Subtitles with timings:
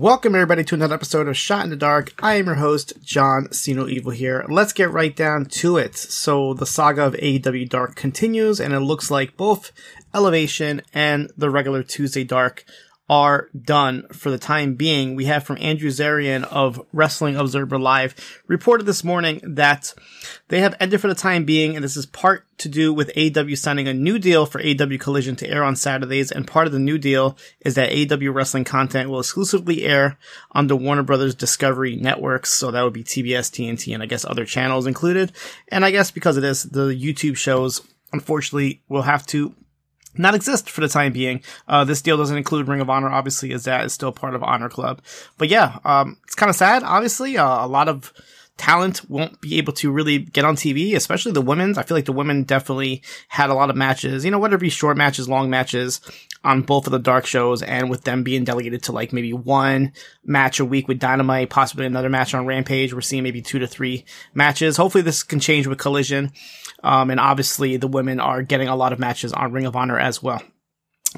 [0.00, 2.14] Welcome everybody to another episode of Shot in the Dark.
[2.22, 4.46] I am your host, John Siino Evil here.
[4.48, 5.94] Let's get right down to it.
[5.94, 9.72] So the saga of AEW Dark continues and it looks like both
[10.14, 12.64] Elevation and the regular Tuesday Dark
[13.10, 15.16] are done for the time being.
[15.16, 18.14] We have from Andrew Zarian of Wrestling Observer Live
[18.46, 19.92] reported this morning that
[20.46, 23.58] they have ended for the time being, and this is part to do with AEW
[23.58, 26.78] signing a new deal for AEW Collision to air on Saturdays, and part of the
[26.78, 30.16] new deal is that AEW wrestling content will exclusively air
[30.52, 34.24] on the Warner Brothers Discovery networks, so that would be TBS, TNT, and I guess
[34.24, 35.32] other channels included.
[35.66, 37.82] And I guess because of this, the YouTube shows
[38.12, 39.52] unfortunately will have to
[40.16, 41.42] not exist for the time being.
[41.68, 44.42] Uh, this deal doesn't include Ring of Honor, obviously, as that is still part of
[44.42, 45.00] Honor Club.
[45.38, 47.36] But yeah, um, it's kind of sad, obviously.
[47.38, 48.12] Uh, a lot of
[48.60, 51.78] talent won't be able to really get on TV, especially the women's.
[51.78, 54.60] I feel like the women definitely had a lot of matches, you know, whether it
[54.60, 56.02] be short matches, long matches
[56.44, 59.92] on both of the dark shows and with them being delegated to like maybe one
[60.24, 62.92] match a week with Dynamite, possibly another match on Rampage.
[62.92, 64.76] We're seeing maybe two to three matches.
[64.76, 66.30] Hopefully this can change with Collision.
[66.82, 69.98] Um, and obviously the women are getting a lot of matches on Ring of Honor
[69.98, 70.42] as well.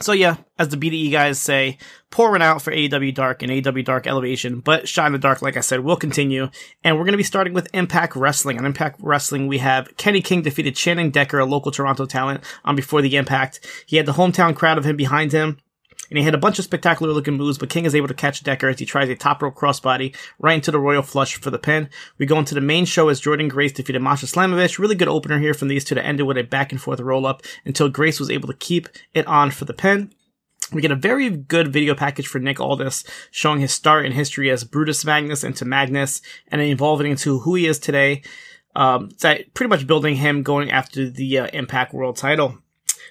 [0.00, 1.76] So yeah, as the BDE guys say,
[2.10, 5.56] pouring out for AEW Dark and AEW Dark Elevation, but Shine in the Dark, like
[5.56, 6.48] I said, will continue.
[6.82, 8.58] And we're going to be starting with Impact Wrestling.
[8.58, 12.74] On Impact Wrestling, we have Kenny King defeated Channing Decker, a local Toronto talent, on
[12.74, 13.60] Before the Impact.
[13.86, 15.58] He had the hometown crowd of him behind him
[16.10, 18.42] and he had a bunch of spectacular looking moves, but King is able to catch
[18.42, 21.58] Decker as he tries a top rope crossbody right into the Royal Flush for the
[21.58, 21.88] pin.
[22.18, 24.78] We go into the main show as Jordynne Grace defeated Masha Slamovich.
[24.78, 27.26] Really good opener here from these two that ended with a back and forth roll
[27.26, 30.12] up until Grace was able to keep it on for the pin.
[30.72, 34.50] We get a very good video package for Nick Aldis, showing his start in history
[34.50, 38.22] as Brutus Magnus into Magnus, and evolving into who he is today.
[38.74, 42.58] Um, pretty much building him going after the uh, Impact World title.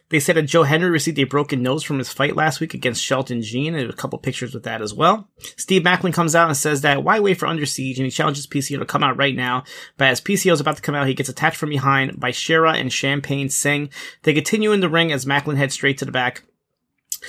[0.10, 3.04] They said that Joe Hendry received a broken nose from his fight last week against
[3.04, 5.30] Sheldon Jean, and a couple pictures with that as well.
[5.58, 8.48] Steve Maclin comes out and says that why wait for Under Siege, and he challenges
[8.48, 9.64] PCO to come out right now.
[9.98, 12.74] But as PCO is about to come out, he gets attacked from behind by Shera
[12.74, 13.90] and Champagne Singh.
[14.24, 16.44] They continue in the ring as Maclin heads straight to the back.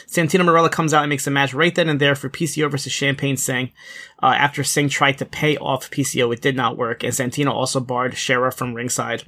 [0.07, 2.93] Santino Marella comes out and makes a match right then and there for PCO versus
[2.93, 3.71] Champagne Singh.
[4.23, 7.81] Uh, after Singh tried to pay off PCO, it did not work, and Santino also
[7.81, 9.25] barred Shera from ringside.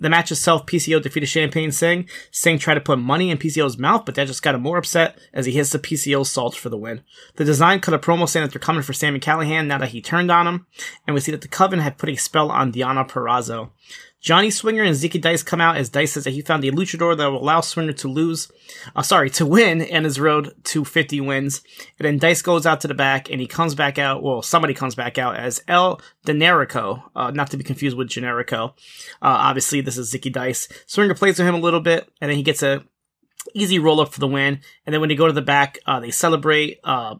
[0.00, 2.08] The match itself, PCO defeated Champagne Singh.
[2.30, 5.18] Singh tried to put money in PCO's mouth, but that just got him more upset
[5.32, 7.02] as he hits the PCO salt for the win.
[7.36, 10.00] The design cut a promo saying that they're coming for Sami Callihan now that he
[10.00, 10.66] turned on him,
[11.06, 13.70] and we see that the Coven had put a spell on Deonna Purrazzo.
[14.20, 17.16] Johnny Swinger and Zicky Dice come out as Dice says that he found a luchador
[17.16, 18.50] that will allow Swinger to lose,
[18.94, 21.62] uh, sorry, to win and his road to 50 wins.
[21.98, 24.74] And then Dice goes out to the back and he comes back out, well, somebody
[24.74, 28.70] comes back out as El Dinerico, uh, not to be confused with Generico.
[29.22, 30.68] Uh, obviously this is Zicky Dice.
[30.86, 32.84] Swinger plays with him a little bit and then he gets a
[33.54, 34.60] easy roll up for the win.
[34.84, 37.16] And then when they go to the back, uh, they celebrate, uh,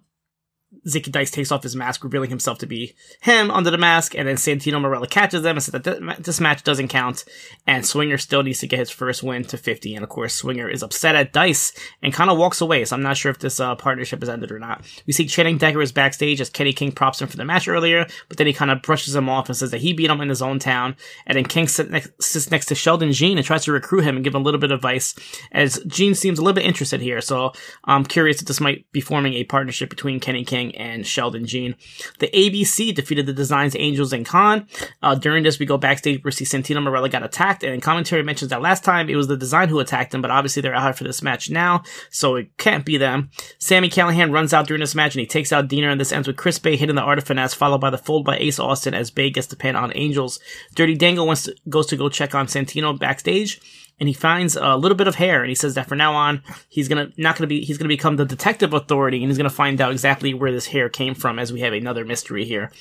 [0.86, 4.26] Zicky Dice takes off his mask, revealing himself to be him under the mask, and
[4.26, 7.24] then Santino Marella catches them and says that this match doesn't count,
[7.66, 10.68] and Swinger still needs to get his first win to 50, and of course Swinger
[10.68, 11.72] is upset at Dice
[12.02, 14.52] and kind of walks away, so I'm not sure if this uh, partnership has ended
[14.52, 14.84] or not.
[15.06, 18.06] We see Channing Decker is backstage as Kenny King props him for the match earlier,
[18.28, 20.28] but then he kind of brushes him off and says that he beat him in
[20.28, 20.94] his own town,
[21.26, 24.16] and then King sits next, sits next to Sheldon Jean and tries to recruit him
[24.16, 25.14] and give him a little bit of advice,
[25.50, 27.52] as Jean seems a little bit interested here, so
[27.84, 31.74] I'm curious if this might be forming a partnership between Kenny King and Sheldon Jean.
[32.18, 34.66] The ABC defeated the Designs Angels and Kon.
[35.02, 38.50] Uh, during this, we go backstage where see Santino Marella got attacked, and commentary mentions
[38.50, 41.04] that last time it was the Design who attacked him, but obviously they're out for
[41.04, 43.30] this match now, so it can't be them.
[43.58, 46.28] Sami Callihan runs out during this match and he takes out Deaner, and this ends
[46.28, 48.94] with Chris Bey hitting the Art of Finesse, followed by the fold by Ace Austin
[48.94, 50.40] as Bey gets the pin on Angels.
[50.74, 53.60] Dirty Dango to, goes to go check on Santino backstage
[54.00, 56.42] and he finds a little bit of hair and he says that from now on
[56.68, 59.80] he's gonna not gonna be he's gonna become the detective authority and he's gonna find
[59.80, 62.72] out exactly where this hair came from as we have another mystery here.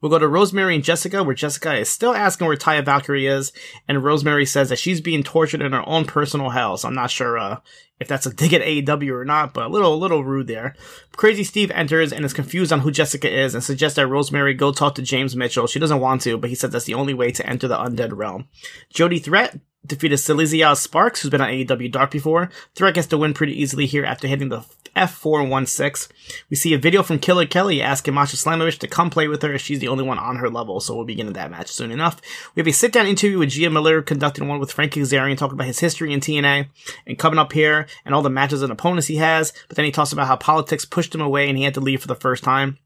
[0.00, 3.52] We'll go to Rosemary and Jessica, where Jessica is still asking where Taya Valkyrie is,
[3.88, 6.76] and Rosemary says that she's being tortured in her own personal hell.
[6.76, 7.60] So I'm not sure uh,
[8.00, 10.74] if that's a dig at AEW or not, but a little, a little rude there.
[11.16, 14.72] Crazy Steve enters and is confused on who Jessica is, and suggests that Rosemary go
[14.72, 15.66] talk to James Mitchell.
[15.66, 18.16] She doesn't want to, but he says that's the only way to enter the undead
[18.16, 18.48] realm.
[18.90, 22.50] Jody Threat defeated Silesia Sparks, who's been on AEW Dark before.
[22.74, 24.64] Threat gets the win pretty easily here after hitting the
[24.96, 26.08] F416.
[26.50, 29.52] We see a video from Killer Kelly asking Masha Slamovich to come play with her
[29.52, 32.20] as she's the only one on her level, so we'll begin that match soon enough.
[32.54, 35.54] We have a sit down interview with Gia Miller, conducting one with Frank Kazarian, talking
[35.54, 36.68] about his history in TNA,
[37.06, 39.92] and coming up here, and all the matches and opponents he has, but then he
[39.92, 42.42] talks about how politics pushed him away and he had to leave for the first
[42.42, 42.78] time.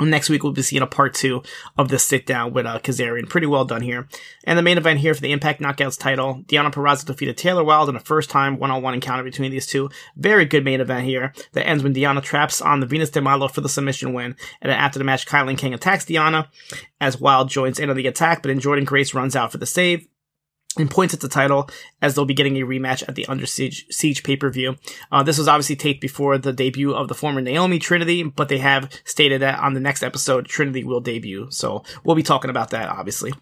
[0.00, 1.42] Next week, we'll be seeing a part two
[1.76, 3.28] of the sit down with uh, Kazarian.
[3.28, 4.08] Pretty well done here.
[4.44, 7.88] And the main event here for the Impact Knockouts title, Deonna Purrazzo defeated Taylor Wilde
[7.88, 9.90] in a first time one on one encounter between these two.
[10.16, 13.48] Very good main event here that ends when Deonna traps on the Venus de Milo
[13.48, 14.36] for the submission win.
[14.60, 16.46] And then after the match, Kilynn King attacks Deonna
[17.00, 19.66] as Wilde joins in on the attack, but then Jordynne Grace runs out for the
[19.66, 20.06] save
[20.76, 21.68] and points at the title
[22.02, 24.76] as they'll be getting a rematch at the Under Siege, Siege pay-per-view.
[25.10, 28.58] Uh, this was obviously taped before the debut of the former Naomi Trinity, but they
[28.58, 31.48] have stated that on the next episode, Trinity will debut.
[31.50, 33.32] So we'll be talking about that, obviously.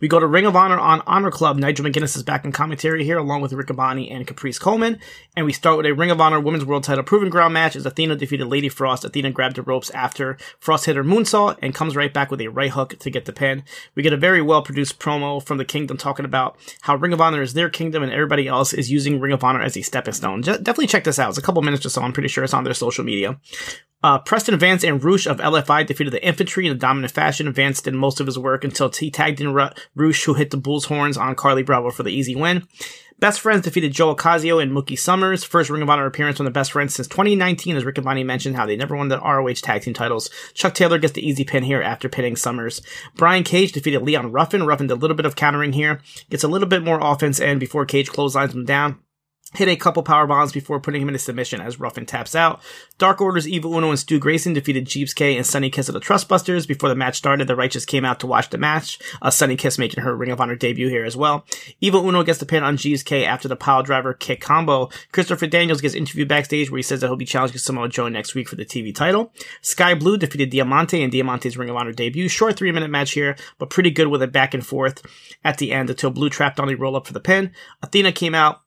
[0.00, 1.56] We go to Ring of Honor on Honor Club.
[1.56, 4.98] Nigel McGuinness is back in commentary here, along with Riccaboni and Caprice Coleman.
[5.36, 7.84] And we start with a Ring of Honor Women's World Title Proving Ground match as
[7.84, 9.04] Athena defeated Lady Frost.
[9.04, 12.48] Athena grabbed the ropes after Frost hit her moonsault and comes right back with a
[12.48, 13.64] right hook to get the pin.
[13.94, 17.20] We get a very well produced promo from the Kingdom talking about how Ring of
[17.20, 20.14] Honor is their kingdom and everybody else is using Ring of Honor as a stepping
[20.14, 20.40] stone.
[20.40, 21.30] definitely check this out.
[21.30, 22.02] It's a couple minutes or so.
[22.02, 23.38] I'm pretty sure it's on their social media.
[24.02, 27.52] Uh, Preston Vance and Rush of LFI defeated the infantry in a dominant fashion.
[27.52, 30.84] Vance did most of his work until he tagged in Rush, who hit the bull's
[30.84, 32.66] horns on Carlie Bravo for the easy win.
[33.18, 35.42] Best Friends defeated Joe Ocasio and Mookie Summers.
[35.42, 38.64] First Ring of Honor appearance from the Best Friends since 2019, as Riccaboni mentioned how
[38.64, 40.30] they never won the ROH tag team titles.
[40.54, 42.80] Chuck Taylor gets the easy pin here after pinning Summers.
[43.16, 44.64] Brian Cage defeated Leon Ruffin.
[44.64, 46.00] Ruffin did a little bit of countering here,
[46.30, 49.00] gets a little bit more offense in before Cage clotheslines him down
[49.54, 52.60] hit a couple power bombs before putting him in a submission as Ruffin taps out.
[52.98, 56.00] Dark Order's Evil Uno and Stu Grayson defeated Jeeves Kay and Sunny Kiss of the
[56.00, 56.68] Trustbusters.
[56.68, 58.98] Before the match started, the Righteous came out to watch the match.
[59.22, 61.46] Uh, Sunny Kiss making her Ring of Honor debut here as well.
[61.80, 64.90] Evil Uno gets the pin on Jeeves Kay after the pile driver kick combo.
[65.12, 68.34] Christopher Daniels gets interviewed backstage where he says that he'll be challenging Samoa Joe next
[68.34, 69.32] week for the TV title.
[69.62, 72.28] Sky Blue defeated Diamante and Diamante's Ring of Honor debut.
[72.28, 75.02] Short three minute match here, but pretty good with a back and forth
[75.42, 77.52] at the end until Blue trapped on a roll up for the pin.
[77.82, 78.60] Athena came out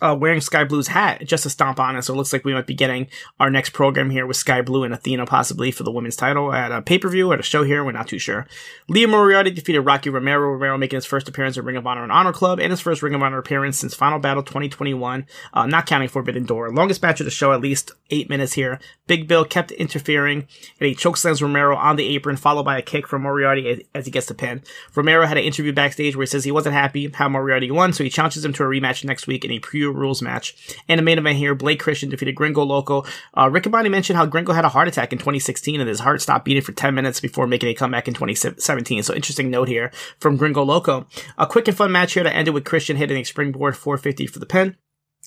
[0.00, 2.02] uh, wearing Sky Blue's hat just to stomp on it.
[2.02, 3.08] So it looks like we might be getting
[3.40, 6.72] our next program here with Sky Blue and Athena possibly for the women's title at
[6.72, 7.84] a pay per view at a show here.
[7.84, 8.46] We're not too sure.
[8.88, 10.52] Lee Moriarty defeated Rocky Romero.
[10.52, 13.02] Romero making his first appearance at Ring of Honor and Honor Club and his first
[13.02, 16.72] Ring of Honor appearance since Final Battle 2021, uh, not counting Forbidden Door.
[16.72, 18.78] Longest match of the show, at least eight minutes here.
[19.06, 20.46] Big Bill kept interfering
[20.80, 24.10] and he chokeslams Romero on the apron, followed by a kick from Moriarty as he
[24.10, 24.62] gets the pin.
[24.94, 28.04] Romero had an interview backstage where he says he wasn't happy how Moriarty won, so
[28.04, 30.76] he challenges him to a rematch next week in a pre rules match.
[30.88, 33.04] And the main event here, Blake Christian defeated Gringo Loco.
[33.34, 36.44] Uh, Riccaboni mentioned how Gringo had a heart attack in 2016 and his heart stopped
[36.44, 39.02] beating for 10 minutes before making a comeback in 2017.
[39.02, 41.06] So interesting note here from Gringo Loco.
[41.36, 44.38] A quick and fun match here that ended with Christian hitting a springboard 450 for
[44.38, 44.76] the pin.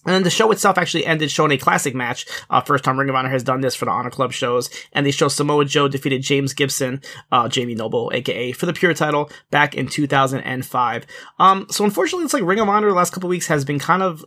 [0.05, 2.25] And then the show itself actually ended showing a classic match.
[2.49, 4.69] Uh, first time Ring of Honor has done this for the Honor Club shows.
[4.93, 8.95] And they show Samoa Joe defeated James Gibson, uh, Jamie Noble, aka, for the pure
[8.95, 11.05] title back in 2005.
[11.37, 14.01] Um, so unfortunately, it's like Ring of Honor the last couple weeks has been kind
[14.01, 14.25] of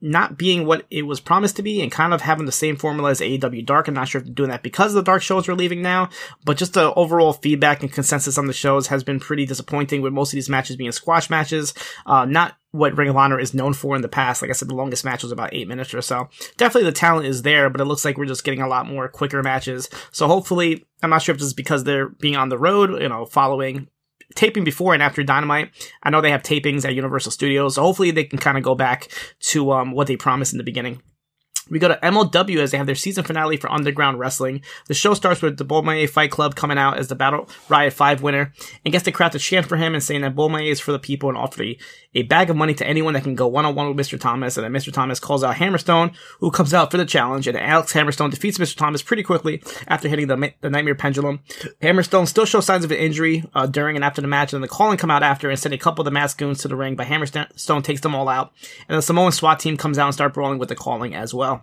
[0.00, 3.10] not being what it was promised to be and kind of having the same formula
[3.10, 3.88] as AEW Dark.
[3.88, 6.10] I'm not sure if they're doing that because the Dark shows are leaving now,
[6.44, 10.12] but just the overall feedback and consensus on the shows has been pretty disappointing with
[10.12, 11.72] most of these matches being squash matches.
[12.06, 14.42] Uh, not what Ring of Honor is known for in the past.
[14.42, 16.28] Like I said, the longest match was about eight minutes or so.
[16.56, 19.08] Definitely the talent is there, but it looks like we're just getting a lot more
[19.08, 19.88] quicker matches.
[20.10, 23.08] So hopefully, I'm not sure if this is because they're being on the road, you
[23.08, 23.88] know, following
[24.34, 25.70] taping before and after Dynamite.
[26.02, 28.74] I know they have tapings at Universal Studios, so hopefully they can kind of go
[28.74, 29.08] back
[29.40, 31.02] to um, what they promised in the beginning.
[31.70, 34.62] We go to MLW as they have their season finale for Underground Wrestling.
[34.86, 38.22] The show starts with the Bomaye Fight Club coming out as the Battle Riot 5
[38.22, 38.52] winner
[38.84, 40.98] and gets the crowd to chant for him and saying that Bomaye is for the
[40.98, 41.64] people and offer
[42.14, 44.18] a bag of money to anyone that can go one on one with Mr.
[44.20, 44.56] Thomas.
[44.56, 44.92] And then Mr.
[44.92, 47.46] Thomas calls out Hammerstone, who comes out for the challenge.
[47.46, 48.76] And Alex Hammerstone defeats Mr.
[48.76, 51.40] Thomas pretty quickly after hitting the, the Nightmare Pendulum.
[51.82, 54.52] Hammerstone still shows signs of an injury uh, during and after the match.
[54.52, 56.68] And the calling come out after and send a couple of the masked goons to
[56.68, 58.52] the ring, but Hammerstone takes them all out.
[58.88, 61.53] And the Samoan SWAT team comes out and start brawling with the calling as well.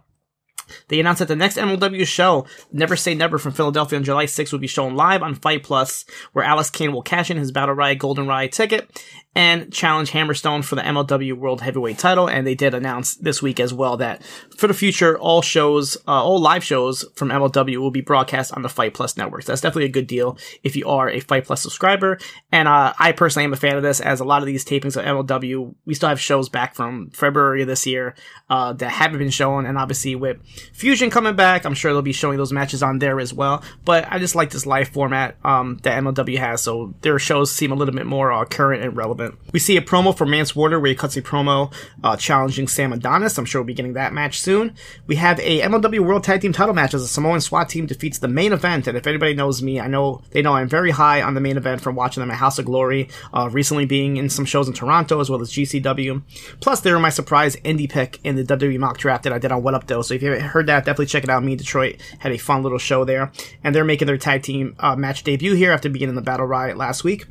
[0.87, 4.51] They announced that the next MLW show, Never Say Never from Philadelphia on July 6th,
[4.51, 7.75] will be shown live on Fight Plus, where Alex Kane will cash in his Battle
[7.75, 8.89] Riot Golden Riot ticket
[9.33, 12.27] and challenge Hammerstone for the MLW World Heavyweight title.
[12.27, 14.21] And they did announce this week as well that
[14.57, 18.61] for the future, all shows, uh, all live shows from MLW will be broadcast on
[18.61, 19.45] the Fight Plus network.
[19.45, 22.19] That's definitely a good deal if you are a Fight Plus subscriber.
[22.51, 24.97] And uh, I personally am a fan of this, as a lot of these tapings
[24.97, 28.15] of MLW, we still have shows back from February of this year
[28.49, 29.65] uh, that haven't been shown.
[29.65, 33.21] And obviously with Fusion coming back, I'm sure they'll be showing those matches on there
[33.21, 33.63] as well.
[33.85, 37.71] But I just like this live format um, that MLW has, so their shows seem
[37.71, 39.37] a little bit more uh, current and relevant bit.
[39.53, 41.73] We see a promo for Mance Warner where he cuts a promo
[42.03, 43.37] uh, challenging Sam Adonis.
[43.37, 44.75] I'm sure we'll be getting that match soon.
[45.07, 48.19] We have a MLW World Tag Team title match as a Samoan SWAT team defeats
[48.19, 48.87] the Mane Event.
[48.87, 51.57] And if anybody knows me, I know they know I'm very high on the Mane
[51.57, 54.73] Event from watching them at House of Glory, uh, recently being in some shows in
[54.73, 56.21] Toronto as well as GCW.
[56.59, 59.51] Plus, they were my surprise indie pick in the WWE mock draft that I did
[59.51, 60.01] on What Up Though.
[60.01, 61.43] So if you haven't heard that, definitely check it out.
[61.43, 63.31] Me and Detroit had a fun little show there.
[63.63, 66.77] And they're making their tag team uh, match debut here after beginning the Battle Riot
[66.77, 67.25] last week.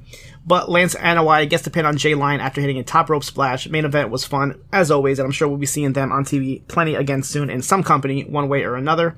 [0.47, 3.68] But Lance Anoa'i gets the pin on Jay Lyon after hitting a top rope splash.
[3.68, 6.66] Mane Event was fun, as always, and I'm sure we'll be seeing them on TV
[6.66, 9.16] plenty again soon in some company, one way or another.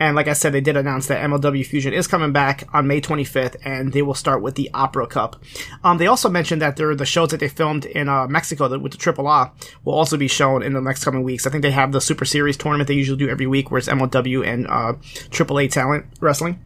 [0.00, 3.00] And like I said, they did announce that MLW Fusion is coming back on May
[3.00, 5.36] 25th, and they will start with the Opera Cup.
[5.84, 8.92] Um, they also mentioned that there the shows that they filmed in uh, Mexico with
[8.92, 9.52] the Triple A
[9.84, 11.46] will also be shown in the next coming weeks.
[11.46, 13.88] I think they have the Super Series tournament they usually do every week, where it's
[13.88, 14.94] MLW and uh,
[15.30, 16.64] AAA talent wrestling.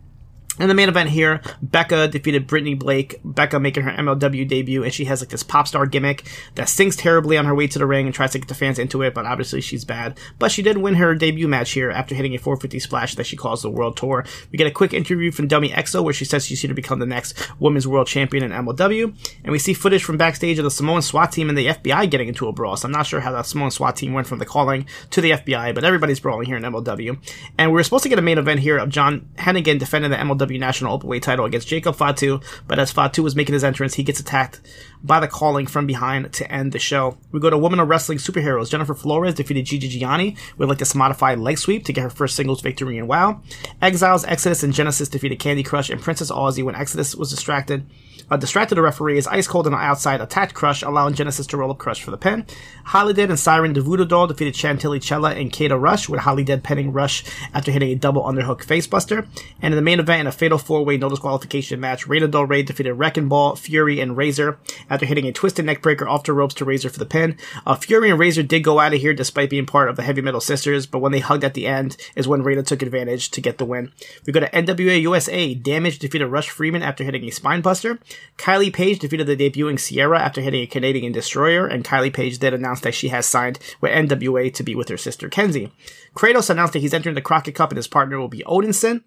[0.59, 3.21] In the main event here, Becca defeated Brittany Blake.
[3.25, 6.97] Becca making her MLW debut, and she has like this pop star gimmick that sings
[6.97, 9.15] terribly on her way to the ring and tries to get the fans into it,
[9.15, 10.19] but obviously she's bad.
[10.39, 13.37] But she did win her debut match here after hitting a 450 splash that she
[13.37, 14.25] calls the World Tour.
[14.51, 16.99] We get a quick interview from Delmi Exo where she says she's here to become
[16.99, 20.71] the next Women's World Champion in MLW, and we see footage from backstage of the
[20.71, 22.77] Samoan SWAT team and the FBI getting into a brawl.
[22.77, 25.33] So I'm not sure how that Samoan SWAT team went from the calling to the
[25.33, 27.19] FBI, but everybody's brawling here in MLW.
[27.57, 30.48] And we're supposed to get a main event here of John Hennigan defending the MLW
[30.57, 34.21] National Openweight title against Jacob Fatu, but as Fatu was making his entrance, he gets
[34.21, 34.61] attacked
[35.03, 37.19] by the calling from behind to end the show.
[37.33, 38.71] We go to Women of Wrestling Superheroes.
[38.71, 42.37] Jennifer Flores defeated Gigi Gianni with like this modified leg sweep to get her first
[42.37, 43.43] singles victory in WoW.
[43.83, 47.85] Exiles, Exodus, and Genesis defeated Candy Crush and Princess Aussie when Exodus was distracted.
[48.31, 51.57] Uh, distracted the referee is ice cold on the outside, attacked Crush, allowing Genesis to
[51.57, 52.45] roll up Crush for the pin.
[52.89, 57.25] Holidead and Siren Voodoo Doll defeated Chantilly Chella and Kata Rush, with Holidead pinning Rush
[57.55, 59.27] after hitting a double underhook facebuster.
[59.63, 62.95] And in the main event, a fatal four-way no disqualification match, Reina Del Rey defeated
[62.95, 64.59] Wrecking Ball, Fury, and Razor
[64.89, 67.37] after hitting a twisted neckbreaker off the ropes to Razor for the pin.
[67.67, 70.21] Uh, Fury and Razor did go out of here despite being part of the Heavy
[70.21, 73.41] Metal Sisters, but when they hugged at the end is when Reina took advantage to
[73.41, 73.93] get the win.
[74.27, 75.55] We go to NWA USA.
[75.55, 77.99] Damage defeated Rush Freeman after hitting a spinebuster.
[78.37, 82.55] Kylie Paige defeated the debuting Sierra after hitting a Canadian Destroyer, and Kylie Paige did
[82.55, 85.73] announce that she has signed with NWA to be with her sister Kenzie.
[86.15, 89.03] Kratos announced that he's entering the Crockett Cup and his partner will be Odinson.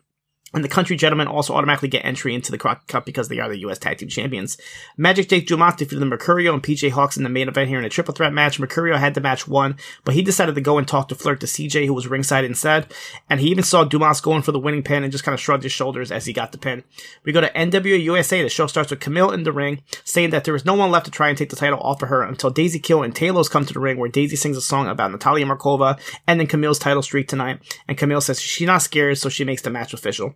[0.53, 3.47] And the country gentlemen also automatically get entry into the Crockett Cup because they are
[3.47, 3.79] the U.S.
[3.79, 4.57] Tag Team Champions.
[4.97, 7.85] Magic Jake Dumas defeated the Mercurio and PJ Hawx in the main event here in
[7.85, 8.59] a triple threat match.
[8.59, 11.45] Mercurio had the match won, but he decided to go and talk to flirt to
[11.45, 12.93] CJ, who was ringside instead.
[13.29, 15.63] And he even saw Dumas going for the winning pin and just kind of shrugged
[15.63, 16.83] his shoulders as he got the pin.
[17.23, 18.43] We go to NWA USA.
[18.43, 21.05] The show starts with Kamille in the ring, saying that there is no one left
[21.05, 23.65] to try and take the title off of her until Daisy Kill and Talos come
[23.65, 27.01] to the ring, where Daisy sings a song about Natalia Markova and then Kamille's title
[27.01, 27.59] streak tonight.
[27.87, 30.35] And Kamille says she's not scared, so she makes the match official.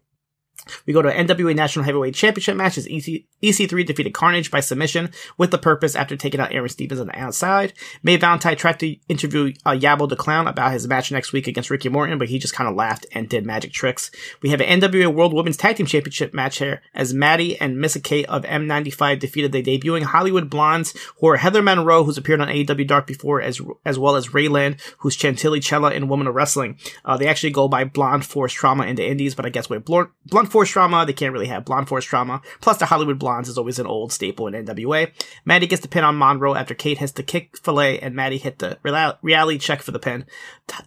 [0.86, 5.12] We go to NWA National Heavyweight Championship match as EC- EC3 defeated Carnage by submission
[5.38, 7.74] with the purpose after taking out Aaron Stevens on the outside.
[8.04, 11.70] May Valentine tried to interview uh, Yabo the Clown about his match next week against
[11.70, 14.12] Ricky Morton, but he just kind of laughed and did magic tricks.
[14.42, 18.00] We have an NWA World Women's Tag Team Championship match here as Maddie and Missa
[18.00, 22.48] Kate of M95 defeated the debuting Hollywood Blondes, who are Heather Monroe, who's appeared on
[22.48, 26.78] AEW Dark before, as as well as Rayland, who's Chantilly Chella in Woman of Wrestling.
[27.04, 29.86] Uh, they actually go by Blonde Force Trauma in the Indies, but I guess with
[29.86, 30.10] Blunt,
[30.46, 32.40] Blunt Force Trauma, they can't really have Blonde Force Trauma.
[32.62, 35.12] Plus, the Hollywood Blondes is always an old staple in NWA.
[35.44, 38.60] Maddie gets the pin on Monroe after Kate hits the kick fillet and Maddie hit
[38.60, 40.26] the reality check for the pin.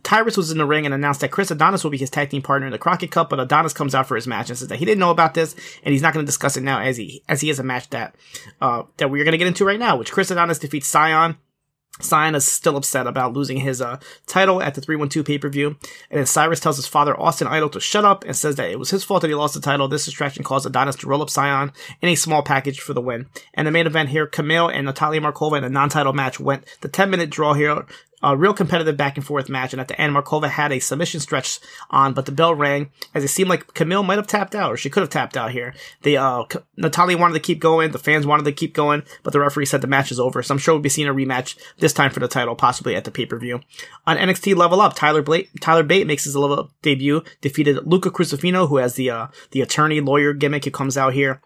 [0.05, 2.41] Tyrus was in the ring and announced that Chris Adonis will be his tag team
[2.41, 4.79] partner in the Crockett Cup, but Adonis comes out for his match and says that
[4.79, 7.25] he didn't know about this and he's not going to discuss it now as he
[7.29, 8.15] as he has a match that
[8.61, 11.37] uh, that we're going to get into right now, which Chris Adonis defeats Cyon
[12.01, 15.77] Cyon is still upset about losing his uh, title at the 312 pay-per-view.
[16.11, 18.79] And then Cyrus tells his father, Austin Idol, to shut up and says that it
[18.79, 19.89] was his fault that he lost the title.
[19.89, 23.27] This distraction caused Adonis to roll up Cyon in a small package for the win.
[23.55, 26.89] And the main event here, Kamille and Natalia Markova in a non-title match went the
[26.89, 27.85] 10-minute draw here
[28.23, 31.21] a real competitive back and forth match, and at the end, Markova had a submission
[31.21, 31.61] stretch
[31.91, 34.77] on, but the bell rang as it seemed like Kamille might have tapped out, or
[34.77, 35.75] she could have tapped out here.
[36.03, 36.45] The uh,
[36.77, 39.81] Natalia wanted to keep going, the fans wanted to keep going, but the referee said
[39.81, 40.43] the match is over.
[40.43, 43.05] So I'm sure we'll be seeing a rematch this time for the title, possibly at
[43.05, 43.61] the pay per view.
[44.07, 45.25] On NXT Level Up, Tyler
[45.61, 49.61] Tyler Bate makes his level up debut, defeated Luca Crusifino, who has the uh, the
[49.61, 50.65] attorney lawyer gimmick.
[50.65, 51.41] He comes out here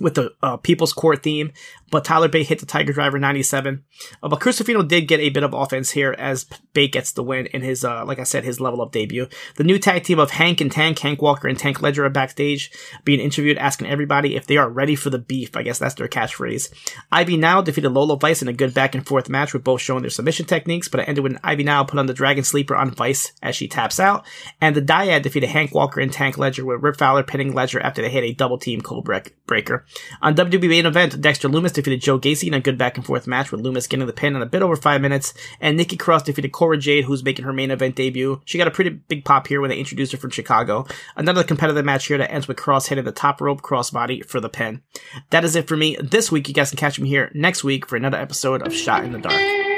[0.00, 1.52] with the uh, People's Court theme,
[1.90, 3.84] but Tyler Bate hit the Tiger Driver 97.
[4.22, 7.46] Uh, but Crusifino did get a bit of offense here as Bate gets the win
[7.46, 9.28] in his, uh, like I said, his level up debut.
[9.56, 12.72] The new tag team of Hank and Tank, Hank Walker and Tank Ledger are backstage
[13.04, 15.56] being interviewed, asking everybody if they are ready for the beef.
[15.56, 16.72] I guess that's their catchphrase.
[17.12, 20.02] Ivy Nile defeated Lola Vice in a good back and forth match with both showing
[20.02, 22.90] their submission techniques, but it ended with Ivy Nile put on the Dragon Sleeper on
[22.90, 24.26] Vice as she taps out.
[24.60, 28.02] And the Dyad defeated Hank Walker and Tank Ledger with Rip Fowler pinning Ledger after
[28.02, 29.04] they hit a double team cold
[29.46, 29.83] breaker.
[30.22, 33.26] On WWE main event, Dexter Lumis defeated Joe Gacy in a good back and forth
[33.26, 36.24] match with Lumis getting the pin in a bit over five minutes, and Nikki Cross
[36.24, 38.40] defeated Cora Jade, who's making her main event debut.
[38.44, 40.86] She got a pretty big pop here when they introduced her from Chicago.
[41.16, 44.48] Another competitive match here that ends with Cross hitting the top rope crossbody for the
[44.48, 44.82] pin.
[45.30, 46.48] That is it for me this week.
[46.48, 49.18] You guys can catch me here next week for another episode of Shot in the
[49.18, 49.73] Dark.